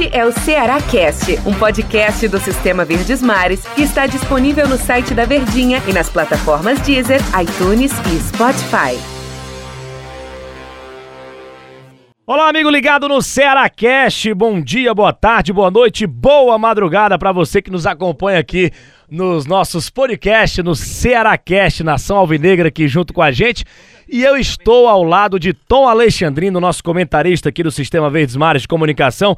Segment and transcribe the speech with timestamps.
[0.00, 4.78] Este é o Ceará Cast, um podcast do Sistema Verdes Mares que está disponível no
[4.78, 8.98] site da Verdinha e nas plataformas Deezer, iTunes e Spotify.
[12.26, 14.32] Olá, amigo ligado no Ceará Cast.
[14.32, 18.70] Bom dia, boa tarde, boa noite, boa madrugada para você que nos acompanha aqui
[19.10, 23.66] nos nossos podcasts, no Ceará Cast, Nação Alvinegra aqui junto com a gente.
[24.08, 28.62] E eu estou ao lado de Tom Alexandrino, nosso comentarista aqui do Sistema Verdes Mares
[28.62, 29.36] de Comunicação.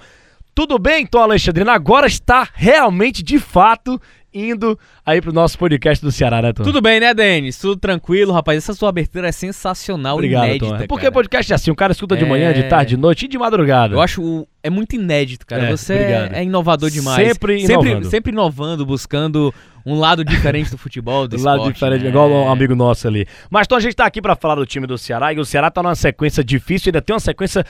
[0.54, 1.70] Tudo bem, Tom Alexandrino?
[1.70, 4.00] Agora está realmente, de fato,
[4.34, 6.62] indo aí pro nosso podcast do Ceará, né, Tom?
[6.62, 7.58] Tudo bem, né, Denis?
[7.58, 8.58] Tudo tranquilo, rapaz.
[8.58, 10.76] Essa sua abertura é sensacional, Obrigado, inédita, Tom.
[10.76, 11.12] É porque cara.
[11.12, 12.28] podcast é assim, o cara escuta de É.
[12.28, 13.94] manhã, de tarde, de noite e de madrugada.
[13.94, 15.64] Eu acho o- é muito inédito, cara.
[15.64, 16.32] É, Você obrigado.
[16.34, 17.26] é, é inovador demais.
[17.28, 18.10] Sempre sempre inovando.
[18.10, 19.52] sempre inovando, buscando
[19.84, 22.08] um lado diferente do futebol, do Do lado esporte, diferente, né?
[22.08, 23.26] igual um amigo nosso ali.
[23.50, 25.70] Mas então a gente tá aqui pra falar do time do Ceará e o Ceará
[25.70, 27.64] tá numa sequência difícil, ainda tem uma sequência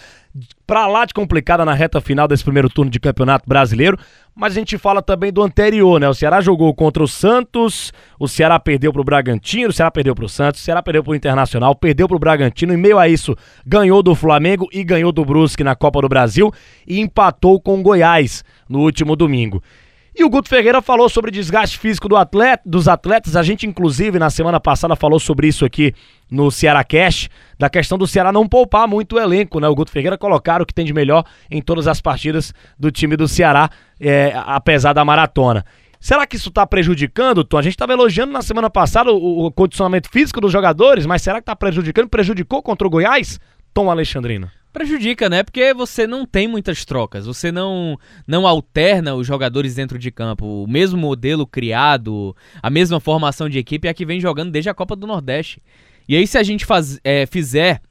[0.67, 3.99] pra lá de complicada na reta final desse primeiro turno de Campeonato Brasileiro.
[4.35, 6.09] Mas a gente fala também do anterior, né?
[6.09, 10.27] O Ceará jogou contra o Santos, o Ceará perdeu pro Bragantino, o Ceará perdeu pro
[10.27, 12.73] Santos, o Ceará perdeu pro Internacional, perdeu pro Bragantino.
[12.73, 16.51] Em meio a isso, ganhou do Flamengo e ganhou do Brusque na Copa do Brasil
[16.87, 19.63] e empatou com o Goiás no último domingo.
[20.15, 23.35] E o Guto Ferreira falou sobre desgaste físico do atleta, dos atletas.
[23.35, 25.95] A gente, inclusive, na semana passada falou sobre isso aqui
[26.31, 29.67] no Ceará Cash, da questão do Ceará não poupar muito o elenco, né?
[29.69, 33.17] O Guto Ferreira colocar o que tem de melhor em todas as partidas do time
[33.17, 35.65] do Ceará, é, apesar da maratona.
[35.99, 37.57] Será que isso está prejudicando, Tom?
[37.57, 41.37] A gente estava elogiando na semana passada o, o condicionamento físico dos jogadores, mas será
[41.37, 42.09] que está prejudicando?
[42.09, 43.41] Prejudicou contra o Goiás?
[43.73, 44.51] Tom Alexandrino.
[44.73, 45.43] Prejudica, né?
[45.43, 50.65] Porque você não tem muitas trocas, você não não alterna os jogadores dentro de campo.
[50.65, 54.71] O mesmo modelo criado, a mesma formação de equipe é a que vem jogando desde
[54.71, 55.63] a Copa do Nordeste.
[56.09, 57.83] E aí, se a gente faz, é, fizer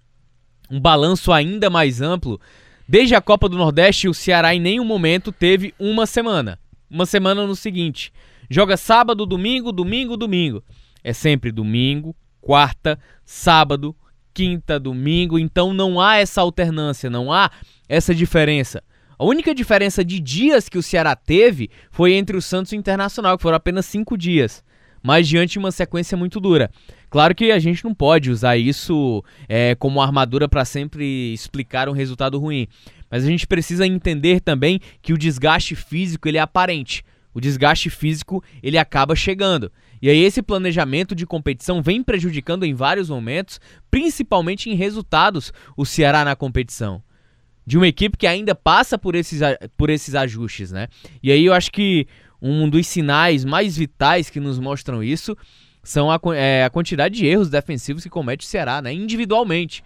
[0.72, 2.42] um balanço ainda mais amplo,
[2.88, 6.58] desde a Copa do Nordeste, o Ceará em nenhum momento teve uma semana.
[6.90, 8.12] Uma semana no seguinte:
[8.50, 10.64] joga sábado, domingo, domingo, domingo.
[11.04, 13.96] É sempre domingo, quarta, sábado,
[14.34, 17.52] quinta, domingo, então não há essa alternância, não há
[17.88, 18.84] essa diferença.
[19.18, 22.80] A única diferença de dias que o Ceará teve foi entre o Santos e o
[22.80, 24.64] Internacional, que foram apenas cinco dias,
[25.04, 26.72] mas diante de uma sequência muito dura.
[27.10, 31.94] Claro que a gente não pode usar isso é, como armadura para sempre explicar um
[31.94, 32.68] resultado ruim,
[33.12, 37.04] mas a gente precisa entender também que o desgaste físico ele é aparente.
[37.34, 39.72] O desgaste físico ele acaba chegando.
[40.02, 45.86] E aí esse planejamento de competição vem prejudicando em vários momentos, principalmente em resultados, o
[45.86, 47.04] Ceará na competição.
[47.66, 49.40] De uma equipe que ainda passa por esses,
[49.78, 50.88] por esses ajustes, né?
[51.22, 52.08] E aí eu acho que
[52.42, 55.38] um dos sinais mais vitais que nos mostram isso
[55.84, 58.92] são a, é, a quantidade de erros defensivos que comete o Ceará, né?
[58.92, 59.84] Individualmente.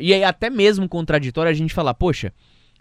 [0.00, 2.32] E aí até mesmo contraditório a gente falar, poxa,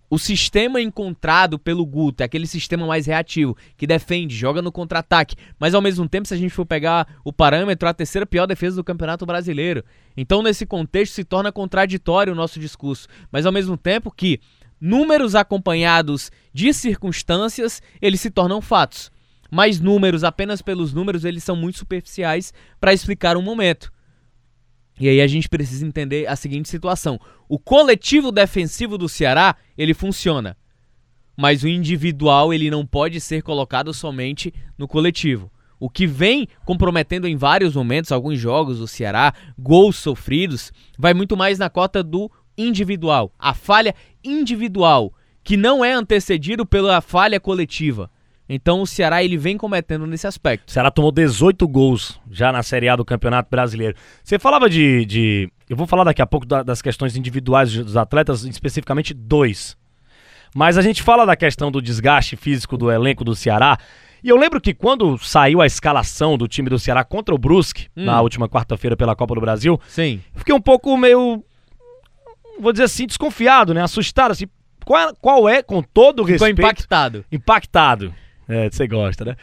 [0.09, 5.35] o sistema encontrado pelo Guto é aquele sistema mais reativo, que defende, joga no contra-ataque,
[5.59, 8.77] mas ao mesmo tempo, se a gente for pegar o parâmetro, a terceira pior defesa
[8.77, 9.83] do Campeonato Brasileiro.
[10.15, 14.39] Então, nesse contexto, se torna contraditório o nosso discurso, mas ao mesmo tempo que
[14.79, 19.11] números acompanhados de circunstâncias, eles se tornam fatos.
[19.49, 23.91] Mas números, apenas pelos números, eles são muito superficiais para explicar um momento.
[24.99, 29.93] E aí a gente precisa entender a seguinte situação: o coletivo defensivo do Ceará, ele
[29.93, 30.57] funciona.
[31.35, 35.51] Mas o individual, ele não pode ser colocado somente no coletivo.
[35.79, 41.37] O que vem comprometendo em vários momentos, alguns jogos do Ceará, gols sofridos, vai muito
[41.37, 43.31] mais na cota do individual.
[43.37, 43.93] A falha
[44.23, 45.13] individual,
[45.43, 48.09] que não é antecedido pela falha coletiva.
[48.49, 50.69] Então o Ceará ele vem cometendo nesse aspecto.
[50.69, 53.95] O Ceará tomou 18 gols já na Série A do Campeonato Brasileiro.
[54.23, 55.05] Você falava de.
[55.05, 59.75] de- eu vou falar daqui a pouco da- das questões individuais dos atletas, especificamente dois.
[60.55, 63.77] Mas a gente fala da questão do desgaste físico do elenco do Ceará.
[64.23, 67.87] E eu lembro que quando saiu a escalação do time do Ceará contra o Brusque,
[67.95, 68.05] Hum.
[68.05, 70.21] na última quarta-feira pela Copa do Brasil, Sim.
[70.35, 71.43] fiquei um pouco meio.
[72.59, 73.83] Vou dizer assim, desconfiado, né?
[73.83, 74.45] Assustado, assim.
[74.85, 76.59] Qual é, qual é com todo o Ficou respeito.
[76.61, 77.25] impactado.
[77.31, 78.15] Impactado.
[78.47, 79.35] É, você gosta, né?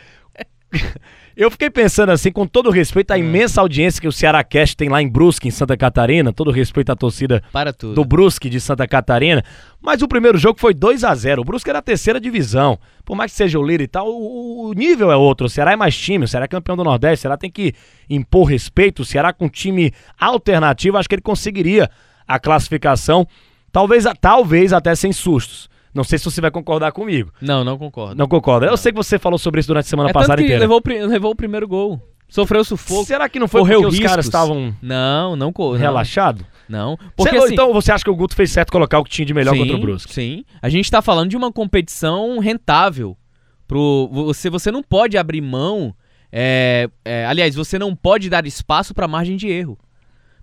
[1.36, 4.76] Eu fiquei pensando assim, com todo o respeito à imensa audiência que o Ceará Cast
[4.76, 7.94] tem lá em Brusque, em Santa Catarina, todo o respeito à torcida Para tudo.
[7.94, 9.42] do Brusque de Santa Catarina,
[9.82, 12.78] mas o primeiro jogo foi 2 a 0 O Brusque era a terceira divisão.
[13.04, 15.46] Por mais que seja o líder e tal, o, o nível é outro.
[15.46, 17.74] O Ceará é mais time, o Ceará é campeão do Nordeste, o Ceará tem que
[18.08, 19.02] impor respeito.
[19.02, 21.90] O Ceará com time alternativo, acho que ele conseguiria
[22.28, 23.26] a classificação,
[23.72, 25.68] talvez, talvez até sem sustos.
[25.94, 27.32] Não sei se você vai concordar comigo.
[27.40, 28.16] Não, não concordo.
[28.16, 28.66] Não concorda.
[28.66, 30.60] Eu sei que você falou sobre isso durante a semana é tanto passada que inteira.
[30.60, 32.00] levou, o levou o primeiro gol.
[32.28, 33.04] Sofreu sufoco.
[33.04, 34.26] Será que não foi correu porque os caras riscos.
[34.26, 35.80] estavam Não, não correu.
[35.80, 36.44] relaxados?
[36.68, 36.98] Não.
[37.14, 39.26] Porque Cê- assim, Então você acha que o Guto fez certo colocar o que tinha
[39.26, 40.12] de melhor sim, contra o Brusque?
[40.12, 40.44] Sim.
[40.60, 43.16] A gente tá falando de uma competição rentável.
[43.68, 45.94] Pro, você, você não pode abrir mão.
[46.32, 49.78] é, é, aliás, você não pode dar espaço para margem de erro.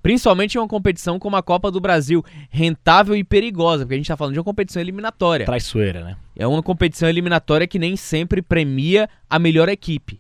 [0.02, 4.08] Principalmente em uma competição como a Copa do Brasil, rentável e perigosa, porque a gente
[4.08, 5.46] tá falando de uma competição eliminatória.
[5.46, 6.18] Traiçoeira, né?
[6.36, 10.20] É uma competição eliminatória que nem sempre premia a melhor equipe.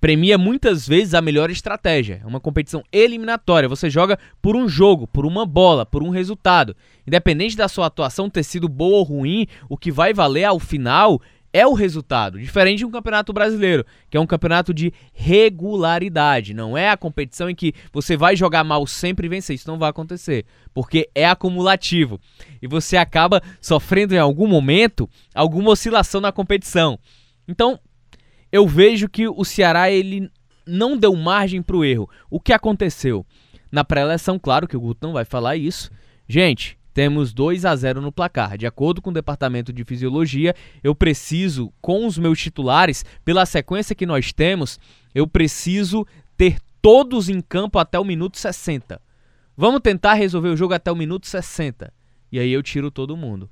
[0.00, 2.20] Premia muitas vezes a melhor estratégia.
[2.22, 3.68] É uma competição eliminatória.
[3.68, 6.76] Você joga por um jogo, por uma bola, por um resultado.
[7.06, 11.22] Independente da sua atuação ter sido boa ou ruim, o que vai valer ao final
[11.54, 12.40] é o resultado.
[12.40, 16.52] Diferente de um campeonato brasileiro, que é um campeonato de regularidade.
[16.52, 19.54] Não é a competição em que você vai jogar mal sempre e vencer.
[19.54, 20.44] Isso não vai acontecer.
[20.74, 22.20] Porque é acumulativo.
[22.60, 26.98] E você acaba sofrendo em algum momento alguma oscilação na competição.
[27.46, 27.78] Então,
[28.50, 30.28] eu vejo que o Ceará ele
[30.66, 32.10] não deu margem para o erro.
[32.28, 33.24] O que aconteceu?
[33.70, 35.88] Na pré-eleção, claro que o Guto não vai falar isso.
[36.28, 38.56] Gente, temos 2 a 0 no placar.
[38.56, 43.96] De acordo com o departamento de fisiologia, eu preciso, com os meus titulares, pela sequência
[43.96, 44.78] que nós temos,
[45.12, 46.06] eu preciso
[46.36, 49.02] ter todos em campo até o minuto 60.
[49.56, 51.92] Vamos tentar resolver o jogo até o minuto 60.
[52.30, 53.50] E aí eu tiro todo mundo.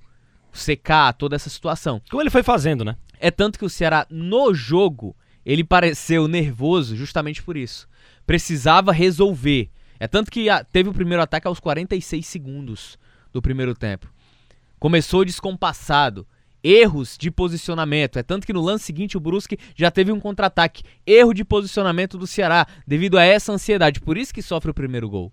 [0.53, 2.01] Secar toda essa situação.
[2.11, 2.97] Como ele foi fazendo, né?
[3.19, 7.89] É tanto que o Ceará, no jogo, ele pareceu nervoso justamente por isso.
[8.25, 9.69] Precisava resolver.
[9.99, 12.99] É tanto que ah, teve o primeiro ataque aos 46 segundos
[13.33, 14.13] do primeiro tempo.
[14.79, 16.27] Começou descompassado.
[16.65, 18.19] Erros de posicionamento.
[18.19, 20.85] É tanto que no lance seguinte o Brusque já teve um contra-ataque.
[21.05, 24.01] Erro de posicionamento do Ceará devido a essa ansiedade.
[24.01, 25.33] Por isso que sofre o primeiro gol.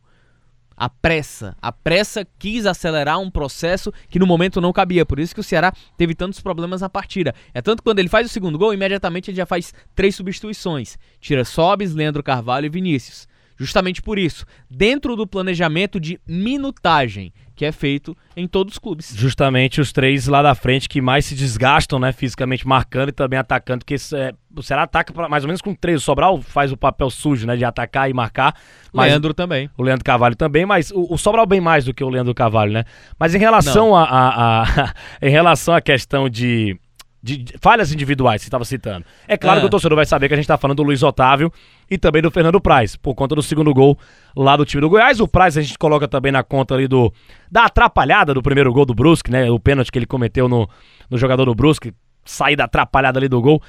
[0.76, 1.56] A pressa.
[1.62, 5.06] A pressa quis acelerar um processo que no momento não cabia.
[5.06, 7.36] Por isso que o Ceará teve tantos problemas na partida.
[7.54, 10.98] É tanto que quando ele faz o segundo gol, imediatamente ele já faz três substituições.
[11.20, 13.28] Tira Sobes, Leandro Carvalho e Vinícius.
[13.58, 19.14] Justamente por isso, dentro do planejamento de minutagem que é feito em todos os clubes.
[19.14, 22.14] Justamente os três lá da frente que mais se desgastam, né?
[22.14, 25.76] Fisicamente marcando e também atacando, porque é, o Ceará ataca pra- mais ou menos com
[25.76, 25.98] três.
[26.02, 27.58] O Sobral faz o papel sujo, né?
[27.58, 28.56] De atacar e marcar.
[28.94, 29.70] Mas Leandro também.
[29.78, 32.72] o Leandro Carvalho também, mas o, o Sobral bem mais do que o Leandro Carvalho,
[32.72, 32.86] né?
[33.20, 36.80] Mas em relação a, a- a- em relação à questão de,
[37.22, 39.62] de- falhas individuais, que você estava citando, é claro Ah.
[39.62, 41.52] que o torcedor vai saber que a gente está falando do Luiz Otávio
[41.90, 43.98] e também do Fernando Praz, por conta do segundo gol
[44.36, 45.20] lá do time do Goiás.
[45.20, 47.12] O Praz a gente coloca também na conta ali do
[47.52, 49.50] da atrapalhada do primeiro gol do Brusque, né?
[49.52, 50.70] O pênalti que ele cometeu no,
[51.10, 51.94] no jogador do Brusque,
[52.24, 53.62] saída atrapalhada ali do gol.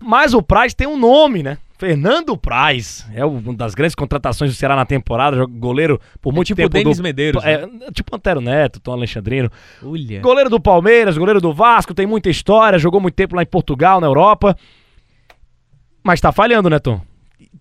[0.00, 1.58] Mas o Praz tem um nome, né?
[1.78, 3.06] Fernando Praz.
[3.14, 5.46] É uma das grandes contratações do Ceará na temporada.
[5.46, 6.70] Goleiro por muito tipo tempo.
[6.70, 9.48] Denis do, Medeiros, É, tipo Antero Neto, Tom Alexandrino.
[9.82, 10.20] Olha.
[10.20, 12.78] Goleiro do Palmeiras, goleiro do Vasco, tem muita história.
[12.80, 14.56] Jogou muito tempo lá em Portugal, na Europa.
[16.02, 17.00] Mas tá falhando, né, Tom?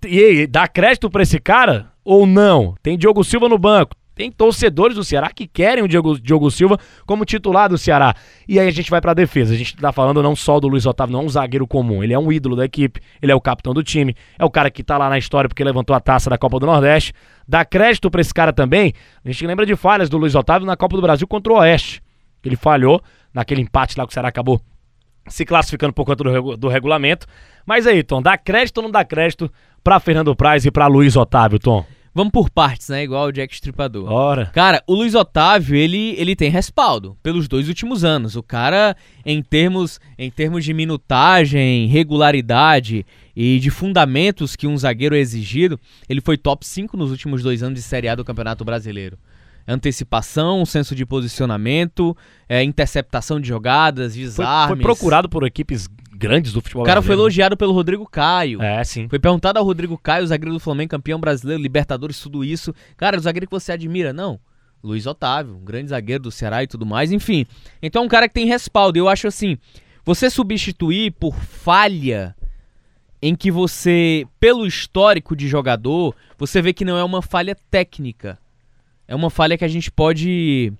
[0.06, 2.76] E aí, dá crédito pra esse cara ou não?
[2.82, 3.96] Tem Diogo Silva no banco.
[4.18, 8.16] Tem torcedores do Ceará que querem o Diogo, Diogo Silva como titular do Ceará.
[8.48, 9.54] E aí a gente vai pra defesa.
[9.54, 12.04] A gente tá falando não só do Luiz Otávio, não é um zagueiro comum.
[12.04, 14.72] Ele é um ídolo da equipe, ele é o capitão do time, é o cara
[14.72, 17.14] que tá lá na história porque levantou a taça da Copa do Nordeste.
[17.48, 18.92] Dá crédito pra esse cara também.
[19.24, 22.02] A gente lembra de falhas do Luiz Otávio na Copa do Brasil contra o Oeste.
[22.44, 23.00] Ele falhou
[23.32, 24.60] naquele empate lá que o Ceará acabou
[25.28, 27.28] se classificando por conta do, do regulamento.
[27.68, 29.52] Mas aí, Tom, dá crédito ou não dá crédito
[29.84, 31.86] pra Fernando Praz e pra Luiz Otávio, Tom?
[32.18, 33.04] Vamos por partes, né?
[33.04, 34.12] Igual o Jack Stripador.
[34.12, 34.48] Ora.
[34.48, 38.36] Cara, o Luiz Otávio, ele, ele tem respaldo pelos dois últimos anos.
[38.36, 45.14] O cara, em termos, em termos de minutagem, regularidade e de fundamentos que um zagueiro
[45.14, 48.66] é exigido, ele foi top 5 nos últimos dois anos de Série A do Campeonato
[48.66, 49.16] Brasileiro.
[49.68, 52.18] Antecipação, senso de posicionamento,
[52.50, 54.68] é, interceptação de jogadas, Foi, desarmes.
[54.70, 57.22] foi procurado por equipes grandes do futebol O cara foi brasileiro.
[57.24, 58.62] elogiado pelo Rodrigo Caio.
[58.62, 59.08] É, sim.
[59.08, 62.74] Foi perguntado ao Rodrigo Caio, zagueiro do Flamengo, campeão brasileiro, Libertadores, tudo isso.
[62.96, 64.12] Cara, o zagueiro que você admira?
[64.12, 64.40] Não.
[64.84, 67.46] Luiz Otávio, um grande zagueiro do Ceará e tudo mais, enfim.
[67.82, 68.98] Então é um cara que tem respaldo.
[68.98, 69.58] Eu acho assim,
[70.06, 72.36] você substituir por falha
[73.22, 78.38] em que você, pelo histórico de jogador, você vê que não é uma falha técnica.
[79.08, 80.72] É uma falha que a gente pode.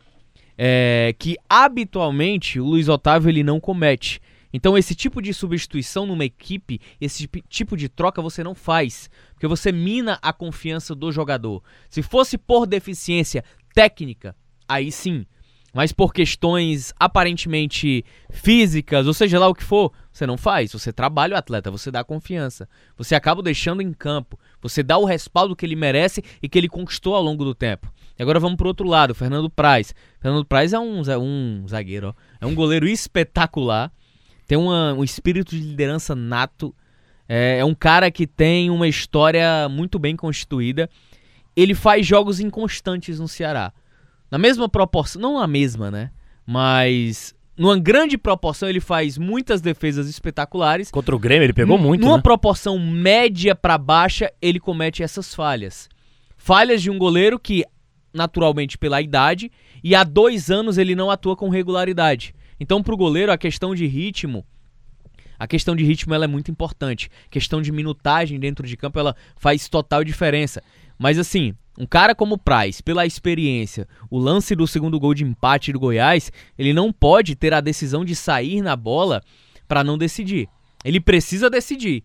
[0.58, 4.22] é, que habitualmente o Luiz Otávio ele não comete.
[4.58, 9.46] Então esse tipo de substituição numa equipe, esse tipo de troca você não faz, porque
[9.46, 11.62] você mina a confiança do jogador.
[11.92, 14.36] Se fosse por deficiência técnica,
[14.68, 15.28] aí sim.
[15.74, 20.72] Mas por questões aparentemente físicas, ou seja lá o que for, você não faz.
[20.72, 22.68] Você trabalha o atleta, você dá confiança.
[22.98, 24.40] Você acaba deixando em campo.
[24.60, 27.94] Você dá o respaldo que ele merece e que ele conquistou ao longo do tempo.
[28.18, 29.94] E agora vamos pro outro lado, Fernando Praz.
[30.20, 32.14] Fernando Praz é um, za- um zagueiro, ó.
[32.42, 33.92] é um goleiro espetacular.
[34.48, 36.74] Tem uma- um espírito de liderança nato.
[37.28, 40.90] É, é um cara que tem uma história muito bem constituída.
[41.56, 43.74] Ele faz jogos inconstantes no Ceará.
[44.32, 46.12] Na mesma proporção, não a mesma, né?
[46.46, 50.90] Mas numa grande proporção ele faz muitas defesas espetaculares.
[50.92, 52.22] Contra o Grêmio ele pegou muito, Numa né?
[52.24, 55.90] proporção média para baixa, ele comete essas falhas.
[56.38, 57.66] Falhas de um goleiro que,
[58.14, 59.52] naturalmente pela idade,
[59.84, 62.34] e há dois anos ele não atua com regularidade.
[62.60, 64.46] Então, para o goleiro, a questão de ritmo,
[65.40, 67.10] a questão de ritmo ela é muito importante.
[67.28, 70.64] A questão de minutagem dentro de campo ela faz total diferença.
[70.98, 75.24] Mas assim, um cara como o Price, pela experiência, o lance do segundo gol de
[75.24, 79.22] empate do Goiás, ele não pode ter a decisão de sair na bola
[79.68, 80.50] para não decidir.
[80.84, 82.04] Ele precisa decidir.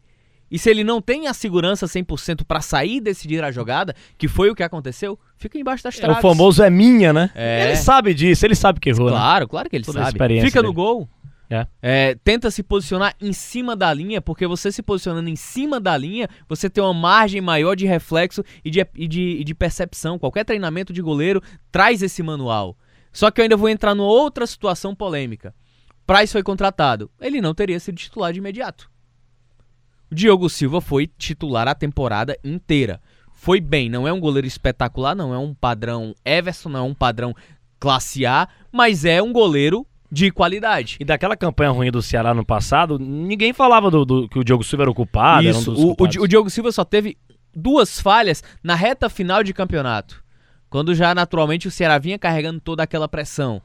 [0.50, 4.28] E se ele não tem a segurança 100% para sair e decidir a jogada, que
[4.28, 6.18] foi o que aconteceu, fica embaixo das É, traves.
[6.18, 7.30] o famoso é minha, né?
[7.34, 7.66] É.
[7.66, 9.12] Ele sabe disso, ele sabe que errou, né?
[9.16, 10.40] Claro, claro que ele Toda sabe.
[10.40, 10.74] Fica no dele.
[10.74, 11.08] gol.
[11.50, 11.66] É.
[11.82, 15.94] É, tenta se posicionar em cima da linha, porque você se posicionando em cima da
[15.98, 20.18] linha, você tem uma margem maior de reflexo e de, e de, e de percepção.
[20.18, 22.74] Qualquer treinamento de goleiro traz esse manual.
[23.12, 25.54] Só que eu ainda vou entrar numa outra situação polêmica.
[26.06, 27.10] Price foi contratado.
[27.20, 28.90] Ele não teria sido titular de imediato.
[30.10, 32.98] O Diogo Silva foi titular a temporada inteira.
[33.42, 36.94] Foi bem, não é um goleiro espetacular, não é um padrão Everson, não é um
[36.94, 37.34] padrão
[37.80, 40.96] classe A, mas é um goleiro de qualidade.
[41.00, 44.62] E daquela campanha ruim do Ceará no passado, ninguém falava do, do- que o Diogo
[44.62, 45.44] Silva era o culpado.
[45.44, 47.18] um Isso, dos o, o, o Diogo Silva só teve
[47.52, 50.22] duas falhas na reta final de campeonato.
[50.70, 53.60] Quando já naturalmente o Ceará vinha carregando toda aquela pressão.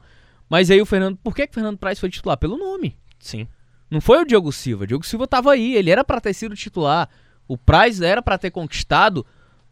[0.50, 1.16] Mas aí o Fernando.
[1.22, 2.36] Por que, que o Fernando Praz foi titular?
[2.36, 2.96] Pelo nome.
[3.20, 3.46] Sim.
[3.88, 4.82] Não foi o Diogo Silva.
[4.82, 7.08] O Diogo Silva tava aí, ele era pra ter sido titular.
[7.46, 9.24] O Praz era pra ter conquistado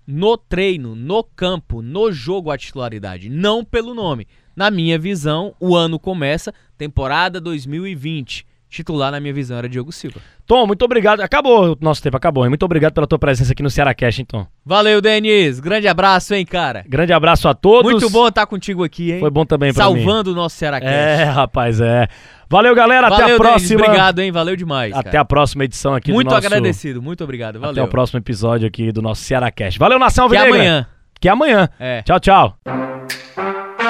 [0.06, 4.26] no treino, no campo, no jogo a titularidade, não pelo nome.
[4.54, 8.46] Na minha visão, o ano começa temporada 2020.
[8.76, 10.20] Titular na minha visão era Diogo Silva.
[10.46, 11.20] Tom, muito obrigado.
[11.20, 12.44] Acabou o nosso tempo, acabou.
[12.44, 12.50] hein?
[12.50, 14.46] Muito obrigado pela tua presença aqui no Ceará Cash, então.
[14.64, 15.58] Valeu, Denis.
[15.60, 16.84] Grande abraço, hein, cara.
[16.88, 17.90] Grande abraço a todos.
[17.90, 19.20] Muito bom estar contigo aqui, hein?
[19.20, 19.96] Foi bom também pra mim.
[20.04, 22.06] Salvando o nosso Ceará É, rapaz, é.
[22.48, 23.08] Valeu, galera.
[23.08, 23.38] Valeu, até a Denis.
[23.50, 23.82] próxima.
[23.84, 24.30] Obrigado, hein?
[24.30, 24.92] Valeu demais.
[24.94, 25.20] Até cara.
[25.22, 26.46] a próxima edição aqui Muito do nosso...
[26.46, 27.02] agradecido.
[27.02, 27.58] Muito obrigado.
[27.58, 27.72] Valeu.
[27.72, 29.76] Até o próximo episódio aqui do nosso Ceará Cash.
[29.78, 30.60] Valeu, Nação Que Alvinegra.
[30.62, 30.86] amanhã.
[31.20, 31.68] Que é amanhã.
[31.80, 32.02] É.
[32.02, 32.95] Tchau, tchau.